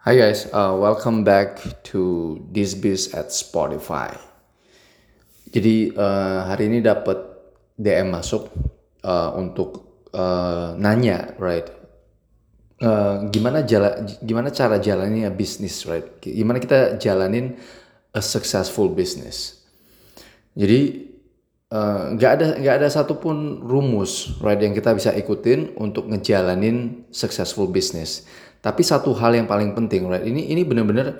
Hi 0.00 0.16
guys, 0.16 0.48
uh, 0.48 0.72
welcome 0.80 1.28
back 1.28 1.60
to 1.92 2.40
This 2.48 2.72
Biz 2.72 3.12
at 3.12 3.36
Spotify. 3.36 4.16
Jadi 5.52 5.92
uh, 5.92 6.48
hari 6.48 6.72
ini 6.72 6.80
dapat 6.80 7.20
DM 7.76 8.08
masuk 8.08 8.48
uh, 9.04 9.36
untuk 9.36 10.00
uh, 10.16 10.72
nanya, 10.80 11.36
right? 11.36 11.68
Uh, 12.80 13.28
gimana 13.28 13.60
jala, 13.68 14.00
gimana 14.24 14.48
cara 14.48 14.80
jalanin 14.80 15.28
bisnis, 15.36 15.84
right? 15.84 16.16
Gimana 16.24 16.64
kita 16.64 16.96
jalanin 16.96 17.60
a 18.16 18.24
successful 18.24 18.88
business? 18.88 19.68
Jadi 20.56 21.12
nggak 22.16 22.30
uh, 22.32 22.36
ada 22.40 22.46
nggak 22.56 22.76
ada 22.80 22.88
satupun 22.88 23.60
rumus, 23.60 24.32
right, 24.40 24.64
yang 24.64 24.72
kita 24.72 24.96
bisa 24.96 25.12
ikutin 25.12 25.76
untuk 25.76 26.08
ngejalanin 26.08 27.04
successful 27.12 27.68
business 27.68 28.24
tapi 28.60 28.84
satu 28.84 29.16
hal 29.16 29.32
yang 29.32 29.48
paling 29.48 29.72
penting, 29.72 30.04
right? 30.08 30.24
Ini 30.24 30.52
ini 30.52 30.62
benar-benar 30.68 31.16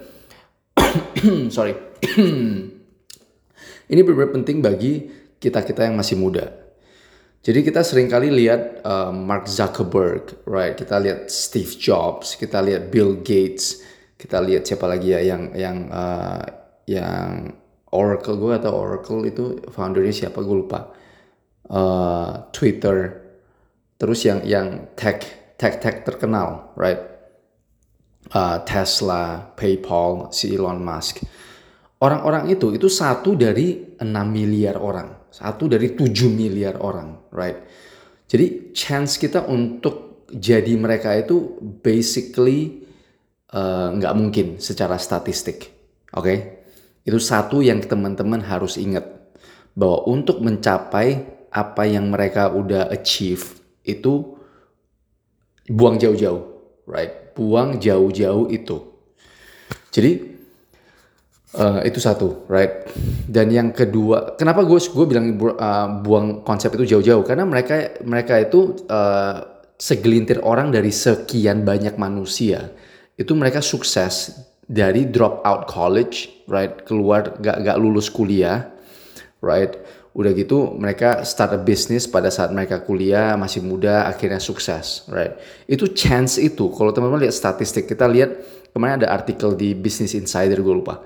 sorry. 1.56 1.72
ini 3.90 4.00
benar-benar 4.04 4.32
penting 4.36 4.60
bagi 4.60 5.08
kita-kita 5.40 5.88
yang 5.88 5.96
masih 5.96 6.20
muda. 6.20 6.60
Jadi 7.40 7.64
kita 7.64 7.80
sering 7.80 8.12
kali 8.12 8.28
lihat 8.28 8.84
uh, 8.84 9.08
Mark 9.16 9.48
Zuckerberg, 9.48 10.44
right? 10.44 10.76
Kita 10.76 11.00
lihat 11.00 11.32
Steve 11.32 11.72
Jobs, 11.80 12.36
kita 12.36 12.60
lihat 12.60 12.92
Bill 12.92 13.24
Gates, 13.24 13.80
kita 14.20 14.44
lihat 14.44 14.68
siapa 14.68 14.84
lagi 14.84 15.16
ya 15.16 15.24
yang 15.24 15.56
yang 15.56 15.88
uh, 15.88 16.44
yang 16.84 17.56
Oracle 17.96 18.36
gue 18.36 18.52
atau 18.60 18.76
Oracle 18.76 19.24
itu 19.24 19.44
foundernya 19.72 20.12
siapa 20.12 20.44
gue 20.44 20.56
lupa. 20.60 20.92
Uh, 21.70 22.44
Twitter, 22.52 23.24
terus 23.96 24.20
yang 24.28 24.44
yang 24.44 24.92
tech 24.92 25.24
tech 25.56 25.80
tech 25.80 26.04
terkenal, 26.04 26.76
right? 26.76 27.09
Uh, 28.28 28.58
Tesla, 28.62 29.54
PayPal, 29.56 30.28
si 30.30 30.52
Elon 30.52 30.80
Musk. 30.80 31.24
Orang-orang 32.00 32.48
itu 32.48 32.72
itu 32.72 32.88
satu 32.88 33.36
dari 33.36 33.96
6 34.00 34.04
miliar 34.28 34.80
orang, 34.80 35.28
satu 35.28 35.68
dari 35.68 35.92
7 35.92 36.08
miliar 36.32 36.80
orang, 36.80 37.28
right? 37.32 37.60
Jadi 38.24 38.72
chance 38.72 39.20
kita 39.20 39.44
untuk 39.44 40.24
jadi 40.32 40.78
mereka 40.80 41.12
itu 41.18 41.60
basically 41.82 42.86
uh, 43.52 43.92
nggak 43.92 44.14
uh, 44.14 44.16
mungkin 44.16 44.46
secara 44.62 44.96
statistik, 44.96 45.68
oke? 46.16 46.24
Okay? 46.24 46.38
Itu 47.04 47.20
satu 47.20 47.60
yang 47.60 47.84
teman-teman 47.84 48.40
harus 48.48 48.80
ingat 48.80 49.04
bahwa 49.76 50.08
untuk 50.08 50.40
mencapai 50.40 51.26
apa 51.50 51.82
yang 51.84 52.08
mereka 52.08 52.54
udah 52.54 52.88
achieve 52.94 53.58
itu 53.82 54.38
buang 55.66 55.98
jauh-jauh, 55.98 56.42
right? 56.86 57.29
Buang 57.34 57.78
jauh-jauh 57.80 58.50
itu. 58.50 58.76
Jadi 59.90 60.10
uh, 61.58 61.80
itu 61.82 61.98
satu, 61.98 62.46
right? 62.46 62.86
Dan 63.26 63.50
yang 63.50 63.74
kedua, 63.74 64.38
kenapa 64.38 64.62
gue 64.62 64.78
gue 64.78 65.06
bilang 65.06 65.34
uh, 65.34 65.88
buang 66.02 66.46
konsep 66.46 66.74
itu 66.78 66.96
jauh-jauh? 66.96 67.26
Karena 67.26 67.42
mereka 67.46 67.98
mereka 68.06 68.38
itu 68.38 68.78
uh, 68.86 69.64
segelintir 69.80 70.44
orang 70.44 70.68
dari 70.70 70.92
sekian 70.92 71.64
banyak 71.64 71.96
manusia 71.96 72.68
itu 73.20 73.36
mereka 73.36 73.60
sukses 73.60 74.32
dari 74.64 75.08
drop 75.08 75.44
out 75.44 75.68
college, 75.68 76.46
right? 76.48 76.84
Keluar 76.88 77.36
gak 77.36 77.68
gak 77.68 77.76
lulus 77.76 78.08
kuliah, 78.08 78.72
right? 79.44 79.76
Udah 80.10 80.32
gitu 80.34 80.74
mereka 80.74 81.22
start 81.22 81.54
a 81.54 81.60
business 81.62 82.10
pada 82.10 82.34
saat 82.34 82.50
mereka 82.50 82.82
kuliah 82.82 83.38
masih 83.38 83.62
muda 83.62 84.10
akhirnya 84.10 84.42
sukses 84.42 85.06
right? 85.06 85.38
Itu 85.70 85.94
chance 85.94 86.34
itu. 86.42 86.66
Kalau 86.74 86.90
teman-teman 86.90 87.22
lihat 87.22 87.34
statistik 87.38 87.86
kita 87.86 88.10
lihat 88.10 88.34
kemarin 88.74 89.02
ada 89.02 89.14
artikel 89.14 89.54
di 89.54 89.70
Business 89.74 90.18
Insider 90.18 90.58
gue 90.58 90.74
lupa. 90.74 91.02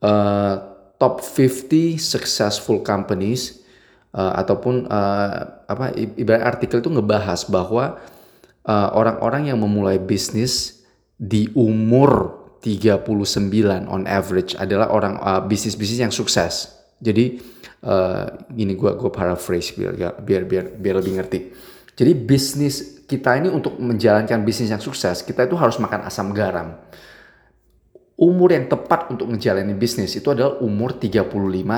Uh, 0.00 0.72
top 0.96 1.20
50 1.20 2.00
successful 2.00 2.80
companies 2.80 3.62
uh, 4.16 4.32
ataupun 4.40 4.88
uh, 4.88 5.66
apa 5.68 5.92
ibarat 5.96 6.56
artikel 6.56 6.80
itu 6.80 6.88
ngebahas 6.88 7.44
bahwa 7.52 8.00
orang-orang 8.96 9.42
uh, 9.44 9.48
yang 9.52 9.58
memulai 9.58 9.98
bisnis 9.98 10.86
di 11.18 11.50
umur 11.58 12.42
39 12.62 13.90
on 13.90 14.06
average 14.06 14.54
adalah 14.54 14.94
orang 14.94 15.18
uh, 15.18 15.42
bisnis-bisnis 15.42 16.00
yang 16.00 16.14
sukses. 16.14 16.70
Jadi 17.02 17.42
uh, 17.82 18.26
gini 18.50 18.78
gue 18.78 18.90
gue 18.94 19.10
paraphrase 19.10 19.74
biar 19.74 19.92
biar 20.22 20.42
biar 20.46 20.64
biar 20.78 20.94
lebih 21.02 21.12
ngerti. 21.18 21.38
Jadi 21.92 22.12
bisnis 22.16 23.04
kita 23.04 23.36
ini 23.36 23.52
untuk 23.52 23.76
menjalankan 23.76 24.40
bisnis 24.40 24.72
yang 24.72 24.80
sukses, 24.80 25.20
kita 25.20 25.44
itu 25.44 25.54
harus 25.60 25.76
makan 25.76 26.08
asam 26.08 26.32
garam. 26.32 26.80
Umur 28.16 28.54
yang 28.54 28.70
tepat 28.70 29.12
untuk 29.12 29.28
menjalani 29.28 29.74
bisnis 29.76 30.14
itu 30.16 30.30
adalah 30.32 30.62
umur 30.62 30.96
35 30.96 31.28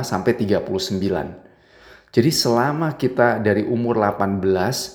sampai 0.05 0.33
39. 0.39 1.45
Jadi 2.15 2.31
selama 2.31 2.95
kita 2.95 3.43
dari 3.43 3.67
umur 3.67 3.99
18 3.99 4.39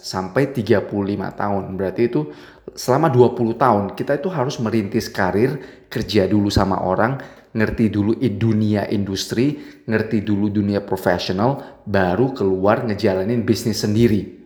sampai 0.08 0.56
35 0.56 0.88
tahun, 1.36 1.64
berarti 1.76 2.02
itu 2.08 2.32
selama 2.72 3.12
20 3.12 3.60
tahun 3.60 3.84
kita 3.92 4.24
itu 4.24 4.32
harus 4.32 4.56
merintis 4.64 5.12
karir, 5.12 5.84
kerja 5.92 6.32
dulu 6.32 6.48
sama 6.48 6.80
orang, 6.80 7.20
ngerti 7.54 7.90
dulu 7.90 8.14
dunia 8.18 8.86
industri, 8.90 9.58
ngerti 9.90 10.22
dulu 10.22 10.54
dunia 10.54 10.86
profesional, 10.86 11.82
baru 11.86 12.34
keluar 12.34 12.86
ngejalanin 12.86 13.42
bisnis 13.42 13.82
sendiri. 13.82 14.38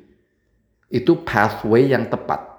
Itu 0.88 1.26
pathway 1.26 1.92
yang 1.92 2.08
tepat. 2.08 2.54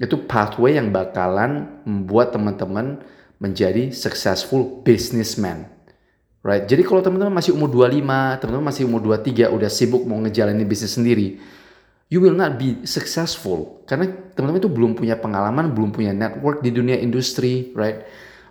Itu 0.00 0.24
pathway 0.24 0.80
yang 0.80 0.90
bakalan 0.90 1.84
membuat 1.84 2.32
teman-teman 2.32 3.04
menjadi 3.36 3.92
successful 3.92 4.80
businessman. 4.82 5.68
Right? 6.40 6.64
Jadi 6.64 6.88
kalau 6.88 7.04
teman-teman 7.04 7.36
masih 7.36 7.52
umur 7.52 7.68
25, 7.68 8.40
teman-teman 8.40 8.66
masih 8.72 8.88
umur 8.88 9.04
23 9.04 9.52
udah 9.52 9.68
sibuk 9.68 10.08
mau 10.08 10.16
ngejalanin 10.24 10.64
bisnis 10.64 10.96
sendiri, 10.96 11.36
you 12.08 12.18
will 12.18 12.32
not 12.32 12.56
be 12.56 12.80
successful 12.88 13.84
karena 13.84 14.08
teman-teman 14.32 14.60
itu 14.60 14.72
belum 14.72 14.92
punya 14.96 15.20
pengalaman, 15.20 15.70
belum 15.76 15.92
punya 15.92 16.16
network 16.16 16.64
di 16.64 16.72
dunia 16.72 16.96
industri, 16.96 17.76
right? 17.76 18.08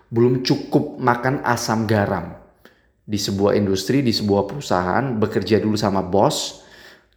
Belum 0.09 0.41
cukup 0.41 0.97
makan 0.97 1.45
asam 1.45 1.85
garam 1.85 2.33
di 3.09 3.17
sebuah 3.17 3.57
industri, 3.57 4.05
di 4.05 4.13
sebuah 4.13 4.45
perusahaan, 4.45 5.17
bekerja 5.17 5.57
dulu 5.57 5.73
sama 5.73 6.05
bos, 6.05 6.61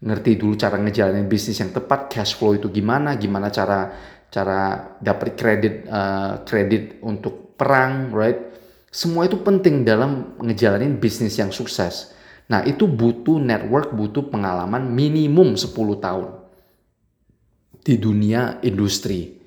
ngerti 0.01 0.41
dulu 0.41 0.57
cara 0.57 0.81
ngejalanin 0.81 1.29
bisnis 1.29 1.61
yang 1.61 1.73
tepat, 1.73 2.09
cash 2.09 2.37
flow 2.37 2.57
itu 2.57 2.73
gimana, 2.73 3.17
gimana 3.21 3.53
cara 3.53 3.93
cara 4.33 4.97
dapat 4.97 5.37
kredit 5.37 5.75
uh, 5.89 6.41
kredit 6.49 7.05
untuk 7.05 7.57
perang, 7.61 8.09
right? 8.13 8.41
Semua 8.89 9.29
itu 9.29 9.41
penting 9.41 9.85
dalam 9.85 10.37
ngejalanin 10.41 10.97
bisnis 10.97 11.37
yang 11.37 11.53
sukses. 11.53 12.13
Nah, 12.49 12.61
itu 12.69 12.85
butuh 12.85 13.41
network, 13.41 13.93
butuh 13.97 14.29
pengalaman 14.29 14.93
minimum 14.93 15.57
10 15.57 15.73
tahun 16.01 16.29
di 17.83 17.95
dunia 17.97 18.63
industri 18.63 19.42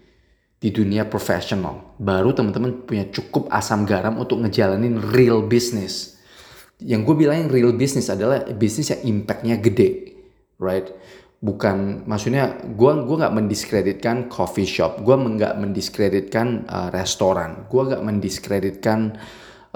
di 0.66 0.74
dunia 0.74 1.06
profesional. 1.06 1.94
Baru 2.02 2.34
teman-teman 2.34 2.90
punya 2.90 3.06
cukup 3.14 3.46
asam 3.53 3.86
garam 3.86 4.18
untuk 4.18 4.42
ngejalanin 4.42 4.98
real 5.14 5.46
business. 5.46 6.18
Yang 6.81 7.06
gue 7.06 7.16
bilang 7.22 7.46
yang 7.46 7.52
real 7.53 7.78
business 7.78 8.09
adalah 8.09 8.50
bisnis 8.50 8.90
yang 8.90 9.22
impactnya 9.22 9.62
gede, 9.62 10.18
right? 10.58 10.90
Bukan, 11.38 12.09
maksudnya 12.09 12.58
gue 12.66 12.92
gue 13.06 13.16
nggak 13.22 13.36
mendiskreditkan 13.38 14.26
coffee 14.26 14.66
shop, 14.66 15.06
gue 15.06 15.14
nggak 15.14 15.53
mendiskreditkan 15.62 16.66
uh, 16.66 16.90
restoran, 16.90 17.70
gue 17.70 17.82
nggak 17.86 18.02
mendiskreditkan 18.02 19.22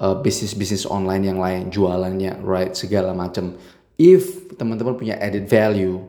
uh, 0.02 0.18
bisnis-bisnis 0.18 0.90
online 0.90 1.30
yang 1.30 1.38
lain, 1.38 1.70
jualannya, 1.70 2.42
right, 2.42 2.74
segala 2.74 3.14
macam. 3.14 3.54
If 3.94 4.58
teman-teman 4.58 4.98
punya 4.98 5.22
added 5.22 5.46
value 5.46 6.02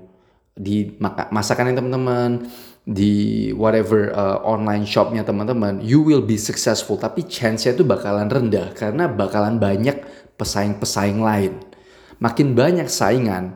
di 0.57 0.97
masakan 1.29 1.69
yang 1.69 1.85
teman-teman, 1.85 2.49
di 2.91 3.15
whatever 3.55 4.11
uh, 4.11 4.43
online 4.43 4.83
shopnya 4.83 5.23
teman-teman, 5.23 5.79
you 5.79 6.03
will 6.03 6.27
be 6.27 6.35
successful. 6.35 6.99
Tapi 6.99 7.23
chance-nya 7.31 7.79
itu 7.79 7.87
bakalan 7.87 8.27
rendah 8.27 8.75
karena 8.75 9.07
bakalan 9.07 9.63
banyak 9.63 10.03
pesaing-pesaing 10.35 11.23
lain. 11.23 11.63
Makin 12.19 12.59
banyak 12.59 12.91
saingan, 12.91 13.55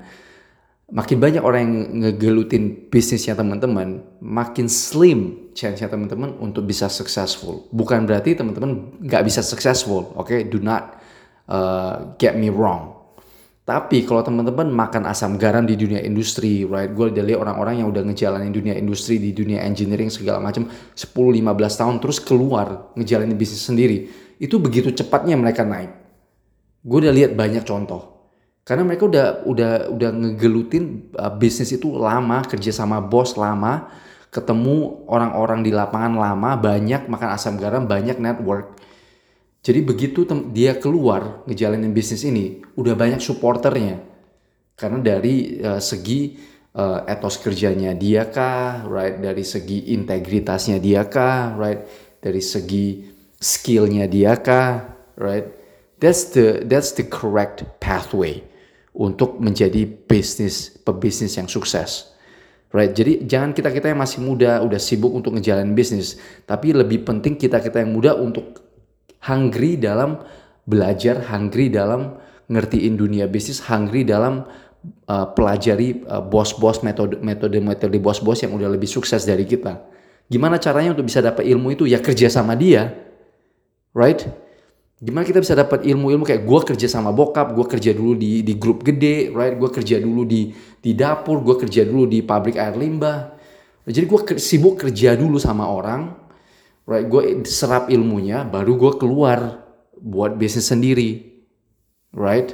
makin 0.94 1.18
banyak 1.18 1.42
orang 1.42 1.60
yang 1.66 1.74
ngegelutin 2.06 2.86
bisnisnya 2.86 3.34
teman-teman, 3.34 4.06
makin 4.22 4.70
slim 4.70 5.50
chance-nya 5.58 5.90
teman-teman 5.90 6.38
untuk 6.38 6.62
bisa 6.62 6.86
successful. 6.86 7.66
Bukan 7.74 8.06
berarti 8.06 8.38
teman-teman 8.38 9.02
nggak 9.02 9.22
bisa 9.26 9.42
successful, 9.42 10.14
oke? 10.14 10.30
Okay? 10.30 10.46
Do 10.46 10.62
not 10.62 11.02
uh, 11.50 12.14
get 12.22 12.38
me 12.38 12.54
wrong. 12.54 12.93
Tapi 13.64 14.04
kalau 14.04 14.20
teman-teman 14.20 14.68
makan 14.68 15.08
asam 15.08 15.40
garam 15.40 15.64
di 15.64 15.72
dunia 15.72 16.04
industri, 16.04 16.68
right? 16.68 16.92
Gue 16.92 17.08
udah 17.08 17.24
lihat 17.24 17.40
orang-orang 17.40 17.80
yang 17.80 17.88
udah 17.88 18.04
ngejalanin 18.04 18.52
dunia 18.52 18.76
industri 18.76 19.16
di 19.16 19.32
dunia 19.32 19.64
engineering 19.64 20.12
segala 20.12 20.36
macam 20.36 20.68
10-15 20.92 21.80
tahun 21.80 21.96
terus 21.96 22.20
keluar 22.20 22.92
ngejalanin 22.92 23.32
bisnis 23.40 23.64
sendiri. 23.64 24.12
Itu 24.36 24.60
begitu 24.60 24.92
cepatnya 24.92 25.40
mereka 25.40 25.64
naik. 25.64 25.96
Gue 26.84 27.08
udah 27.08 27.14
lihat 27.16 27.32
banyak 27.32 27.64
contoh. 27.64 28.28
Karena 28.68 28.84
mereka 28.84 29.08
udah 29.08 29.26
udah 29.48 29.72
udah 29.96 30.10
ngegelutin 30.12 31.08
uh, 31.16 31.32
bisnis 31.32 31.72
itu 31.72 31.88
lama, 31.96 32.44
kerja 32.44 32.68
sama 32.68 33.00
bos 33.00 33.32
lama, 33.40 33.88
ketemu 34.28 35.08
orang-orang 35.08 35.64
di 35.64 35.72
lapangan 35.72 36.12
lama, 36.12 36.60
banyak 36.60 37.08
makan 37.08 37.28
asam 37.32 37.56
garam, 37.56 37.88
banyak 37.88 38.20
network. 38.20 38.76
Jadi 39.64 39.80
begitu 39.80 40.28
dia 40.52 40.76
keluar 40.76 41.40
ngejalanin 41.48 41.96
bisnis 41.96 42.20
ini, 42.28 42.60
udah 42.76 42.92
banyak 42.92 43.16
supporternya. 43.24 43.96
Karena 44.76 45.00
dari 45.00 45.56
uh, 45.64 45.80
segi 45.80 46.36
uh, 46.76 47.08
etos 47.08 47.40
kerjanya 47.40 47.96
dia 47.96 48.28
kah, 48.28 48.84
right? 48.84 49.16
Dari 49.16 49.40
segi 49.40 49.96
integritasnya 49.96 50.76
dia 50.76 51.08
kah, 51.08 51.56
right? 51.56 51.80
Dari 52.20 52.44
segi 52.44 53.08
skillnya 53.40 54.04
dia 54.04 54.36
kah, 54.36 54.84
right? 55.16 55.48
That's 55.96 56.36
the 56.36 56.68
that's 56.68 56.92
the 57.00 57.08
correct 57.08 57.64
pathway 57.80 58.44
untuk 58.92 59.40
menjadi 59.40 59.88
bisnis 59.88 60.76
pebisnis 60.84 61.40
yang 61.40 61.48
sukses. 61.48 62.12
Right, 62.74 62.90
jadi 62.90 63.22
jangan 63.22 63.54
kita 63.54 63.70
kita 63.70 63.94
yang 63.94 64.02
masih 64.02 64.18
muda 64.18 64.58
udah 64.58 64.82
sibuk 64.82 65.14
untuk 65.14 65.38
ngejalanin 65.38 65.78
bisnis, 65.78 66.18
tapi 66.42 66.74
lebih 66.74 67.06
penting 67.06 67.38
kita 67.38 67.62
kita 67.62 67.86
yang 67.86 67.94
muda 67.94 68.18
untuk 68.18 68.63
hungry 69.24 69.80
dalam 69.80 70.20
belajar, 70.68 71.24
hungry 71.28 71.72
dalam 71.72 72.16
ngertiin 72.48 72.94
dunia 72.96 73.24
bisnis, 73.24 73.64
hungry 73.64 74.04
dalam 74.04 74.44
uh, 75.08 75.26
pelajari 75.32 76.04
uh, 76.08 76.20
bos-bos 76.20 76.84
metode 76.84 77.20
metode 77.24 77.60
metode 77.60 77.96
bos-bos 78.00 78.40
yang 78.44 78.52
udah 78.52 78.68
lebih 78.68 78.88
sukses 78.88 79.24
dari 79.24 79.48
kita. 79.48 79.80
Gimana 80.28 80.56
caranya 80.56 80.96
untuk 80.96 81.08
bisa 81.08 81.20
dapat 81.20 81.44
ilmu 81.44 81.76
itu? 81.76 81.84
Ya 81.84 82.00
kerja 82.00 82.32
sama 82.32 82.56
dia, 82.56 82.92
right? 83.92 84.24
gimana 85.04 85.28
kita 85.28 85.44
bisa 85.44 85.52
dapat 85.52 85.84
ilmu-ilmu 85.84 86.24
kayak 86.24 86.48
gue 86.48 86.60
kerja 86.72 86.88
sama 86.88 87.12
bokap, 87.12 87.52
gue 87.52 87.66
kerja 87.68 87.92
dulu 87.92 88.16
di 88.16 88.40
di 88.40 88.56
grup 88.56 88.80
gede, 88.80 89.28
right? 89.36 89.52
Gue 89.52 89.68
kerja 89.68 90.00
dulu 90.00 90.24
di 90.24 90.48
di 90.80 90.96
dapur, 90.96 91.44
gue 91.44 91.60
kerja 91.60 91.84
dulu 91.84 92.08
di 92.08 92.24
pabrik 92.24 92.56
air 92.56 92.72
limbah. 92.72 93.36
Jadi 93.84 94.06
gue 94.08 94.20
sibuk 94.40 94.80
kerja 94.80 95.12
dulu 95.12 95.36
sama 95.36 95.68
orang, 95.68 96.08
right? 96.88 97.04
Gue 97.08 97.44
serap 97.48 97.88
ilmunya, 97.88 98.44
baru 98.44 98.76
gue 98.76 98.92
keluar 99.00 99.64
buat 99.96 100.36
bisnis 100.36 100.68
sendiri, 100.68 101.42
right? 102.12 102.52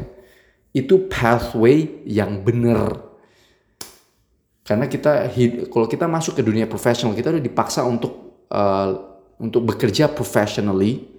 Itu 0.70 1.10
pathway 1.10 2.06
yang 2.06 2.46
bener. 2.46 3.10
Karena 4.62 4.86
kita 4.86 5.34
kalau 5.66 5.90
kita 5.90 6.06
masuk 6.06 6.38
ke 6.38 6.42
dunia 6.46 6.70
profesional, 6.70 7.18
kita 7.18 7.34
udah 7.34 7.42
dipaksa 7.42 7.82
untuk 7.82 8.46
uh, 8.54 8.90
untuk 9.42 9.66
bekerja 9.66 10.06
professionally 10.12 11.10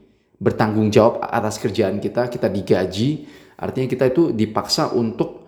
bertanggung 0.42 0.90
jawab 0.90 1.22
atas 1.22 1.62
kerjaan 1.62 2.02
kita, 2.02 2.26
kita 2.26 2.50
digaji, 2.50 3.30
artinya 3.62 3.86
kita 3.86 4.10
itu 4.10 4.34
dipaksa 4.34 4.90
untuk 4.96 5.46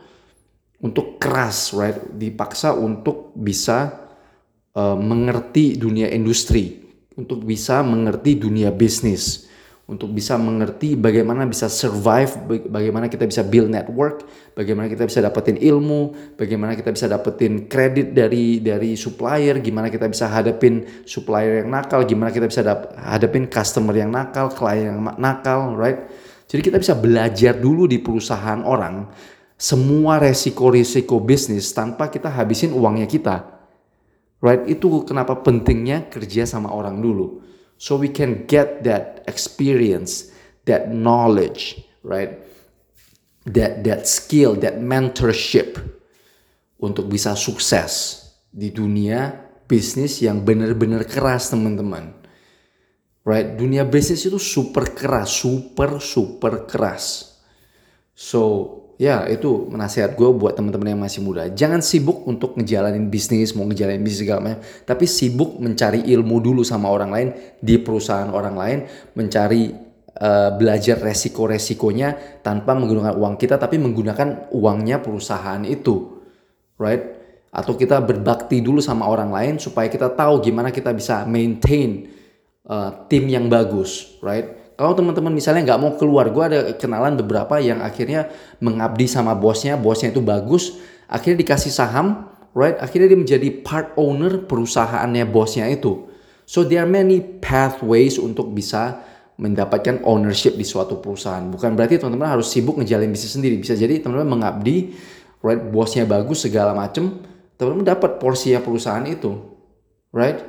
untuk 0.83 1.17
keras, 1.17 1.71
right? 1.73 1.97
Dipaksa 2.13 2.77
untuk 2.77 3.31
bisa 3.33 3.89
uh, 4.75 4.99
mengerti 4.99 5.79
dunia 5.79 6.11
industri, 6.11 6.82
untuk 7.17 7.45
bisa 7.45 7.81
mengerti 7.85 8.37
dunia 8.39 8.73
bisnis 8.73 9.53
untuk 9.83 10.15
bisa 10.15 10.39
mengerti 10.39 10.95
bagaimana 10.95 11.43
bisa 11.43 11.67
survive, 11.67 12.31
bagaimana 12.71 13.11
kita 13.11 13.27
bisa 13.27 13.43
build 13.43 13.67
network, 13.67 14.23
bagaimana 14.55 14.87
kita 14.87 15.03
bisa 15.03 15.19
dapetin 15.19 15.59
ilmu, 15.59 16.33
bagaimana 16.39 16.71
kita 16.71 16.95
bisa 16.95 17.11
dapetin 17.11 17.67
kredit 17.67 18.15
dari 18.15 18.63
dari 18.63 18.95
supplier, 18.95 19.59
gimana 19.59 19.91
kita 19.91 20.07
bisa 20.07 20.31
hadapin 20.31 20.87
supplier 21.03 21.67
yang 21.67 21.69
nakal, 21.75 21.99
gimana 22.07 22.31
kita 22.31 22.47
bisa 22.47 22.63
dap, 22.63 22.95
hadapin 22.95 23.43
customer 23.43 23.91
yang 23.91 24.07
nakal, 24.07 24.47
klien 24.55 24.87
yang 24.87 24.99
nakal, 25.19 25.75
right? 25.75 26.07
Jadi 26.47 26.63
kita 26.63 26.79
bisa 26.79 26.95
belajar 26.95 27.51
dulu 27.59 27.83
di 27.83 27.99
perusahaan 27.99 28.63
orang 28.63 29.11
semua 29.59 30.15
resiko-resiko 30.15 31.19
bisnis 31.19 31.75
tanpa 31.75 32.07
kita 32.07 32.31
habisin 32.31 32.71
uangnya 32.71 33.07
kita. 33.07 33.62
Right? 34.43 34.67
Itu 34.67 35.07
kenapa 35.07 35.39
pentingnya 35.39 36.11
kerja 36.11 36.43
sama 36.43 36.75
orang 36.75 36.99
dulu 36.99 37.39
so 37.79 37.95
we 37.95 38.11
can 38.11 38.43
get 38.43 38.83
that 38.83 39.23
experience, 39.27 40.31
that 40.67 40.91
knowledge, 40.91 41.83
right? 42.03 42.39
That 43.47 43.83
that 43.83 44.07
skill, 44.07 44.55
that 44.63 44.79
mentorship 44.79 45.79
untuk 46.79 47.11
bisa 47.11 47.35
sukses 47.35 48.23
di 48.51 48.71
dunia 48.71 49.35
bisnis 49.67 50.19
yang 50.23 50.43
benar-benar 50.43 51.07
keras, 51.07 51.51
teman-teman. 51.51 52.15
Right? 53.23 53.55
Dunia 53.55 53.87
bisnis 53.87 54.27
itu 54.27 54.35
super 54.39 54.91
keras, 54.91 55.31
super 55.31 55.99
super 56.03 56.67
keras. 56.67 57.35
So, 58.11 58.82
ya 59.03 59.27
itu 59.27 59.67
nasihat 59.75 60.15
gue 60.15 60.29
buat 60.31 60.55
teman-teman 60.55 60.95
yang 60.95 61.01
masih 61.03 61.19
muda. 61.19 61.51
Jangan 61.51 61.83
sibuk 61.83 62.23
untuk 62.23 62.55
ngejalanin 62.55 63.11
bisnis 63.11 63.51
mau 63.51 63.67
ngejalanin 63.67 63.99
bisnis 63.99 64.23
segala 64.23 64.39
macam. 64.39 64.63
Tapi 64.63 65.03
sibuk 65.03 65.59
mencari 65.59 66.07
ilmu 66.07 66.39
dulu 66.39 66.63
sama 66.63 66.87
orang 66.87 67.11
lain 67.11 67.29
di 67.59 67.75
perusahaan 67.83 68.31
orang 68.31 68.55
lain 68.55 68.79
mencari 69.19 69.75
uh, 70.23 70.55
belajar 70.55 71.03
resiko-resikonya 71.03 72.39
tanpa 72.39 72.71
menggunakan 72.79 73.19
uang 73.19 73.35
kita 73.35 73.59
tapi 73.59 73.75
menggunakan 73.75 74.55
uangnya 74.55 75.03
perusahaan 75.03 75.59
itu. 75.67 76.23
Right? 76.79 77.03
Atau 77.51 77.75
kita 77.75 77.99
berbakti 77.99 78.63
dulu 78.63 78.79
sama 78.79 79.11
orang 79.11 79.35
lain 79.35 79.53
supaya 79.59 79.91
kita 79.91 80.15
tahu 80.15 80.39
gimana 80.39 80.71
kita 80.71 80.95
bisa 80.95 81.27
maintain 81.27 82.07
uh, 82.71 83.03
tim 83.11 83.27
yang 83.27 83.51
bagus. 83.51 84.15
Right 84.23 84.62
kalau 84.83 84.99
teman-teman 84.99 85.31
misalnya 85.31 85.63
nggak 85.63 85.79
mau 85.79 85.95
keluar, 85.95 86.27
gue 86.27 86.43
ada 86.43 86.59
kenalan 86.75 87.15
beberapa 87.15 87.55
yang 87.63 87.79
akhirnya 87.79 88.27
mengabdi 88.59 89.07
sama 89.07 89.31
bosnya, 89.31 89.79
bosnya 89.79 90.11
itu 90.11 90.19
bagus, 90.19 90.75
akhirnya 91.07 91.39
dikasih 91.39 91.71
saham, 91.71 92.27
right? 92.51 92.75
Akhirnya 92.83 93.07
dia 93.07 93.15
menjadi 93.15 93.47
part 93.63 93.95
owner 93.95 94.43
perusahaannya 94.43 95.23
bosnya 95.31 95.71
itu. 95.71 96.11
So 96.43 96.67
there 96.67 96.83
are 96.83 96.91
many 96.91 97.23
pathways 97.23 98.19
untuk 98.19 98.51
bisa 98.51 98.99
mendapatkan 99.39 100.03
ownership 100.03 100.59
di 100.59 100.67
suatu 100.67 100.99
perusahaan. 100.99 101.47
Bukan 101.47 101.79
berarti 101.79 102.03
teman-teman 102.03 102.35
harus 102.35 102.51
sibuk 102.51 102.75
ngejalin 102.75 103.07
bisnis 103.07 103.39
sendiri. 103.39 103.55
Bisa 103.63 103.79
jadi 103.79 104.03
teman-teman 104.03 104.35
mengabdi, 104.35 104.99
right? 105.39 105.63
Bosnya 105.63 106.03
bagus 106.03 106.43
segala 106.43 106.75
macem, 106.75 107.23
teman-teman 107.55 107.87
dapat 107.87 108.19
porsi 108.19 108.51
perusahaan 108.59 109.07
itu, 109.07 109.31
right? 110.11 110.43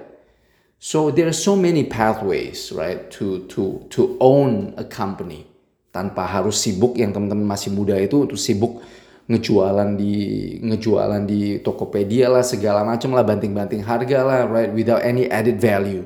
So 0.79 1.09
there 1.11 1.27
are 1.27 1.37
so 1.37 1.57
many 1.57 1.89
pathways, 1.89 2.69
right, 2.73 3.09
to 3.17 3.49
to 3.57 3.89
to 3.95 4.17
own 4.21 4.77
a 4.77 4.85
company 4.85 5.49
tanpa 5.95 6.27
harus 6.27 6.59
sibuk 6.59 6.99
yang 6.99 7.15
teman-teman 7.15 7.47
masih 7.47 7.71
muda 7.71 7.95
itu 7.95 8.27
untuk 8.27 8.37
sibuk 8.37 8.83
ngejualan 9.31 9.97
di 9.97 10.13
ngejualan 10.61 11.23
di 11.25 11.63
Tokopedia 11.65 12.29
lah 12.29 12.45
segala 12.45 12.85
macam 12.85 13.17
lah 13.17 13.25
banting-banting 13.25 13.81
harga 13.87 14.19
lah 14.21 14.41
right 14.45 14.75
without 14.75 15.01
any 15.01 15.31
added 15.31 15.57
value. 15.57 16.05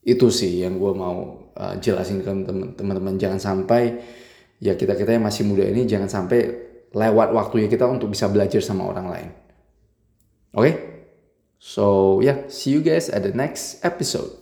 Itu 0.00 0.32
sih 0.32 0.64
yang 0.64 0.80
gue 0.80 0.92
mau 0.96 1.50
uh, 1.58 1.74
jelasin 1.76 2.24
ke 2.24 2.30
teman-teman 2.78 3.18
jangan 3.20 3.42
sampai 3.42 4.00
ya 4.62 4.78
kita 4.78 4.96
kita 4.96 5.18
yang 5.18 5.26
masih 5.26 5.44
muda 5.44 5.66
ini 5.66 5.84
jangan 5.84 6.08
sampai 6.08 6.40
lewat 6.94 7.34
waktunya 7.34 7.68
kita 7.68 7.84
untuk 7.84 8.08
bisa 8.08 8.30
belajar 8.30 8.62
sama 8.64 8.88
orang 8.88 9.06
lain. 9.10 9.28
Oke? 10.54 10.62
okay? 10.62 10.91
So, 11.62 12.20
yeah, 12.20 12.48
see 12.48 12.72
you 12.72 12.82
guys 12.82 13.08
at 13.08 13.22
the 13.22 13.32
next 13.32 13.84
episode. 13.84 14.41